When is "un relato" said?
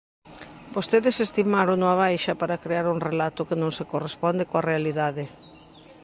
2.93-3.47